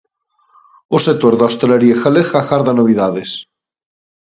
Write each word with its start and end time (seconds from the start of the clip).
O 0.95 0.97
sector 1.07 1.33
da 1.37 1.47
hostalaría 1.49 1.99
galega 2.03 2.37
agarda 2.39 2.77
novidades. 2.79 3.29